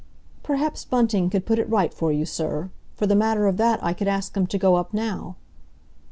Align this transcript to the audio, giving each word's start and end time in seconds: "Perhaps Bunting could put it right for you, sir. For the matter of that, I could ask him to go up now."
"Perhaps 0.41 0.83
Bunting 0.85 1.29
could 1.29 1.45
put 1.45 1.59
it 1.59 1.69
right 1.69 1.93
for 1.93 2.11
you, 2.11 2.25
sir. 2.25 2.71
For 2.95 3.05
the 3.05 3.13
matter 3.15 3.45
of 3.45 3.57
that, 3.57 3.83
I 3.83 3.93
could 3.93 4.07
ask 4.07 4.35
him 4.35 4.47
to 4.47 4.57
go 4.57 4.73
up 4.73 4.95
now." 4.95 5.35